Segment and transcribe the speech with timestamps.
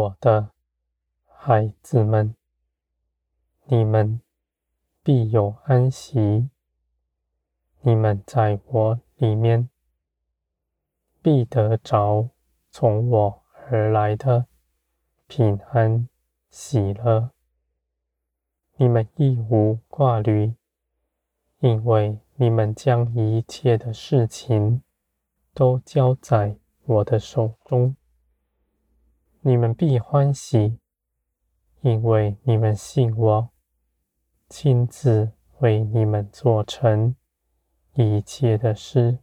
[0.00, 0.52] 我的
[1.26, 2.34] 孩子们，
[3.64, 4.22] 你们
[5.02, 6.48] 必有安息。
[7.82, 9.68] 你们在我里面
[11.20, 12.30] 必得着
[12.70, 14.46] 从我而来的
[15.26, 16.08] 平安
[16.48, 17.32] 喜乐。
[18.76, 20.54] 你们亦无挂虑，
[21.58, 24.82] 因为你们将一切的事情
[25.52, 27.94] 都交在我的手中。
[29.42, 30.78] 你们必欢喜，
[31.80, 33.50] 因为你们信我，
[34.50, 37.16] 亲自为你们做成
[37.94, 39.20] 一切的事。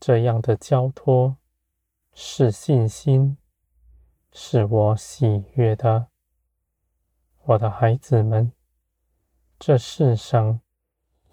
[0.00, 1.36] 这样的交托
[2.14, 3.36] 是信心，
[4.32, 6.08] 是我喜悦的。
[7.44, 8.52] 我的孩子们，
[9.58, 10.60] 这世上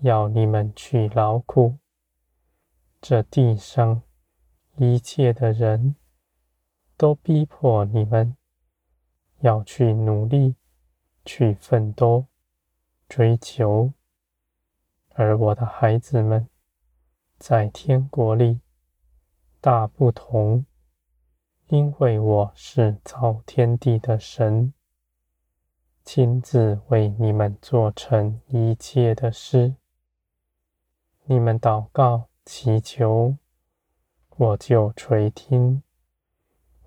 [0.01, 1.77] 要你们去劳苦，
[2.99, 4.01] 这地上
[4.75, 5.95] 一切的人。
[6.99, 8.35] 都逼迫你们
[9.39, 10.55] 要去努力、
[11.23, 12.25] 去奋斗、
[13.07, 13.93] 追求，
[15.13, 16.49] 而我的孩子们
[17.37, 18.59] 在天国里
[19.61, 20.65] 大不同，
[21.67, 24.73] 因为我是造天地的神，
[26.03, 29.75] 亲自为你们做成一切的事。
[31.23, 33.37] 你们祷告祈求，
[34.35, 35.81] 我就垂听。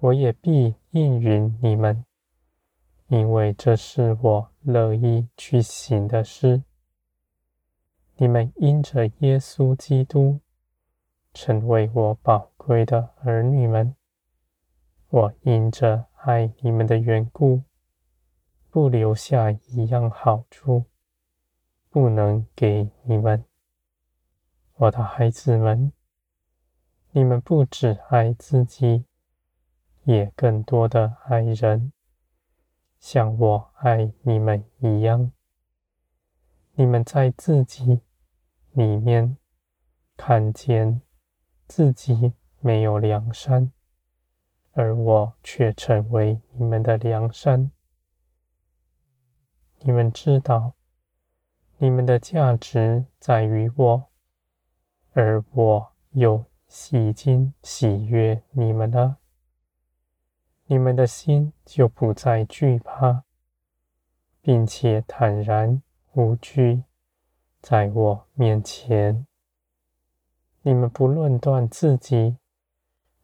[0.03, 2.05] 我也必应允你们，
[3.07, 6.65] 因为这是我乐意去行的事。
[8.17, 10.41] 你们因着耶稣基督
[11.33, 13.95] 成为我宝贵的儿女们，
[15.09, 17.63] 我因着爱你们的缘故，
[18.71, 20.85] 不留下一样好处，
[21.91, 23.45] 不能给你们，
[24.75, 25.93] 我的孩子们。
[27.13, 29.05] 你们不只爱自己。
[30.05, 31.93] 也更多的爱人，
[32.99, 35.33] 像我爱你们一样。
[36.75, 38.01] 你们在自己
[38.73, 39.37] 里面
[40.17, 41.03] 看见
[41.67, 43.73] 自己没有良善，
[44.73, 47.71] 而我却成为你们的良善。
[49.81, 50.75] 你们知道，
[51.79, 54.11] 你们的价值在于我，
[55.13, 59.19] 而我又喜经喜悦你们了。
[60.73, 63.25] 你们的心就不再惧怕，
[64.41, 65.83] 并且坦然
[66.15, 66.85] 无惧，
[67.61, 69.27] 在我面前。
[70.63, 72.39] 你们不论断自己，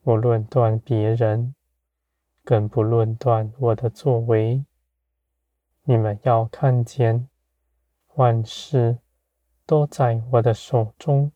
[0.02, 1.54] 不论断别人，
[2.44, 4.62] 更不论断我的作为。
[5.84, 7.30] 你们要看见，
[8.16, 8.98] 万事
[9.64, 11.32] 都在我的手中，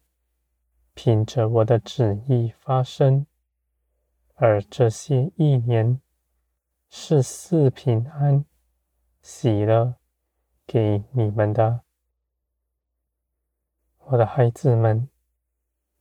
[0.93, 3.25] 凭着我的旨意发生。
[4.45, 6.01] 而这些意念
[6.91, 8.45] 是四平安、
[9.23, 9.95] 喜乐
[10.67, 11.83] 给你们的，
[14.01, 15.09] 我的孩子们，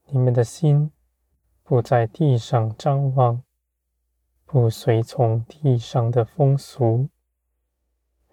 [0.08, 0.92] 你们的心
[1.62, 3.44] 不在地上张望，
[4.44, 7.10] 不随从地上的风俗。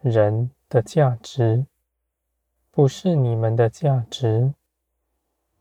[0.00, 1.66] 人的价值
[2.70, 4.54] 不是你们的价值，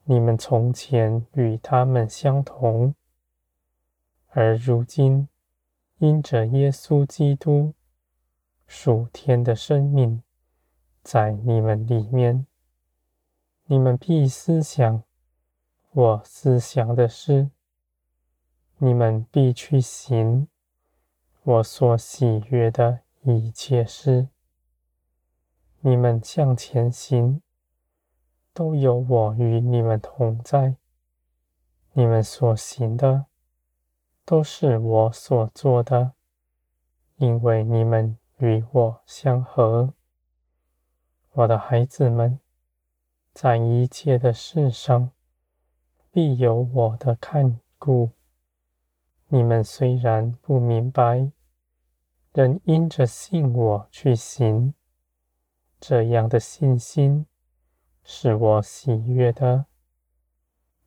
[0.06, 2.96] 你们从前与他们相同。
[4.40, 5.28] 而如今，
[5.98, 7.74] 因着耶稣基督
[8.68, 10.22] 属天的生命
[11.02, 12.46] 在你们里面，
[13.66, 15.04] 你们必思想
[15.90, 17.50] 我思想的事，
[18.78, 20.48] 你们必去行
[21.42, 24.28] 我所喜悦的一切事。
[25.80, 27.42] 你们向前行，
[28.54, 30.76] 都有我与你们同在。
[31.94, 33.26] 你们所行的。
[34.28, 36.12] 都是我所做的，
[37.16, 39.94] 因为你们与我相合。
[41.32, 42.38] 我的孩子们，
[43.34, 45.12] 在一切的事上，
[46.12, 48.10] 必有我的看顾。
[49.30, 51.32] 你们虽然不明白，
[52.34, 54.74] 仍因着信我去行，
[55.80, 57.26] 这样的信心
[58.04, 59.68] 是我喜悦的。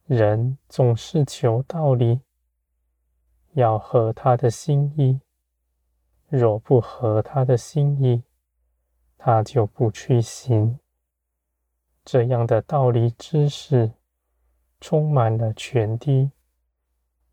[0.05, 2.21] 人总是求道理。
[3.53, 5.21] 要合他的心意，
[6.29, 8.23] 若不合他的心意，
[9.19, 10.79] 他就不去行。
[12.05, 13.93] 这样的道理知识
[14.81, 16.31] 充满了全地，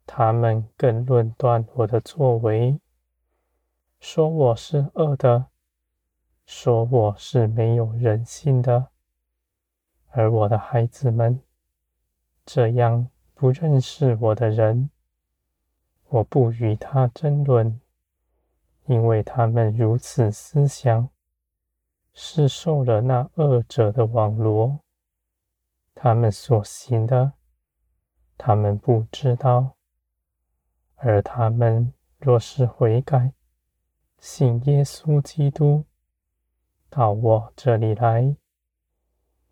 [0.06, 2.80] 他们更论断我的作为，
[4.00, 5.46] 说我是恶的，
[6.46, 8.88] 说我是没有人性的。
[10.10, 11.42] 而我的孩子们，
[12.46, 14.90] 这样不认识我的人。
[16.10, 17.82] 我不与他争论，
[18.86, 21.10] 因为他们如此思想，
[22.14, 24.80] 是受了那恶者的网罗。
[25.94, 27.34] 他们所行的，
[28.38, 29.76] 他们不知道；
[30.96, 33.34] 而他们若是悔改，
[34.20, 35.84] 信耶稣基督，
[36.90, 38.38] 到我这里来，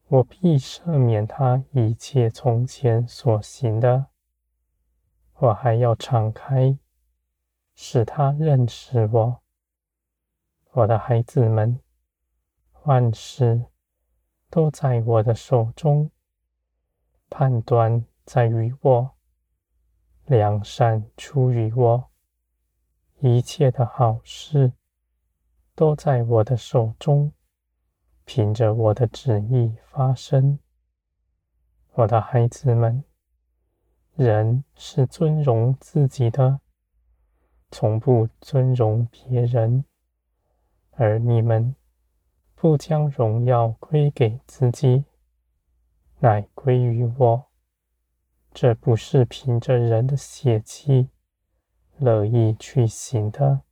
[0.08, 4.06] 我必赦免他一切从前所行的。
[5.38, 6.78] 我还要敞开。
[7.78, 9.42] 使他认识我，
[10.72, 11.78] 我的孩子们，
[12.84, 13.66] 万事
[14.50, 16.10] 都在我的手中，
[17.30, 19.12] 判断在于我，
[20.28, 22.10] 良善出于我，
[23.20, 24.72] 一切的好事
[25.76, 27.34] 都在我的手中，
[28.24, 30.58] 凭着我的旨意发生。
[31.92, 33.04] 我的孩子们，
[34.16, 36.62] 人是尊荣自己的。
[37.70, 39.84] 从不尊荣别人，
[40.92, 41.76] 而你们
[42.56, 45.04] 不将荣耀归给自己，
[46.20, 47.46] 乃归于我。
[48.54, 51.10] 这不是凭着人的血气
[51.98, 53.64] 乐意去行的，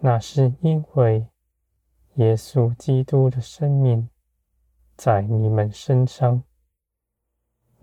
[0.00, 1.28] 那是因为
[2.16, 4.10] 耶稣基督的生命
[4.94, 6.44] 在你们身上，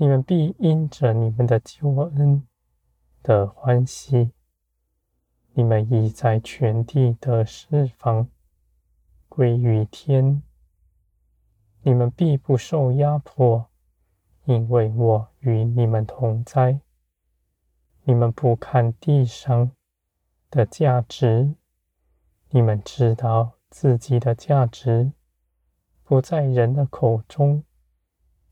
[0.02, 2.48] 你们必因着你们的救恩
[3.22, 4.32] 的欢喜。
[5.52, 8.30] 你们已在全地得释放，
[9.28, 10.42] 归于天。
[11.82, 13.68] 你们必不受压迫，
[14.46, 16.80] 因为我与你们同在。
[18.04, 19.72] 你们不看地上
[20.50, 21.56] 的价值，
[22.52, 25.12] 你们知道自己的价值
[26.06, 27.66] 不在人的口中，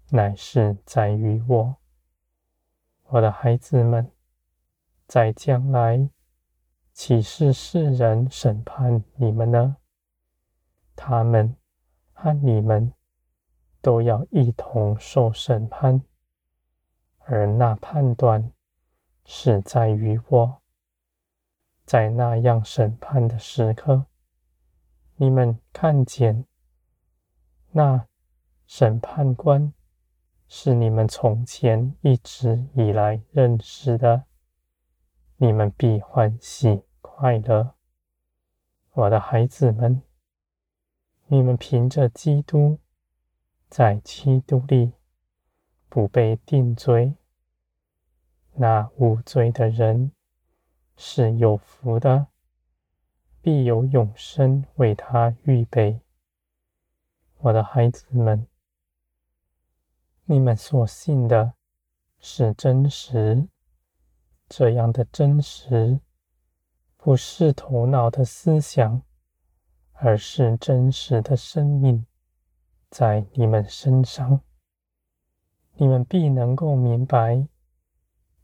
[0.10, 1.76] 乃是在于我。
[3.10, 4.12] 我的孩子们，
[5.08, 6.10] 在将来。
[6.94, 9.78] 岂是世人审判你们呢？
[10.96, 11.56] 他们
[12.12, 12.92] 和你们
[13.82, 16.02] 都要一同受审判，
[17.20, 18.52] 而那判断
[19.26, 20.60] 是在于我。
[21.86, 24.08] 在那样审判的时刻，
[25.18, 26.48] 你们看见
[27.70, 28.08] 那
[28.66, 29.72] 审判官
[30.48, 34.26] 是你们从前一直以来认识的，
[35.38, 36.84] 你们必欢喜。
[37.02, 37.74] 快乐，
[38.94, 40.04] 我的孩子们，
[41.26, 42.78] 你们凭着基督，
[43.70, 44.94] 在基督里
[45.90, 47.16] 不被定罪。
[48.54, 50.12] 那无罪的人
[50.96, 52.28] 是有福的，
[53.42, 56.00] 必有永生为他预备。
[57.40, 58.46] 我的孩子们，
[60.30, 61.54] 你们所信的
[62.20, 63.48] 是真实，
[64.50, 66.02] 这样的真实。
[66.98, 69.02] 不是头脑的思想，
[69.94, 72.06] 而是真实的生命
[72.90, 74.42] 在你们身上。
[75.76, 77.48] 你们必能够明白，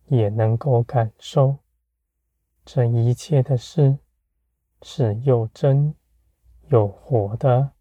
[0.05, 1.58] 也能够感受，
[2.63, 3.98] 这一切的事
[4.84, 5.93] 是又真
[6.69, 7.74] 又活的。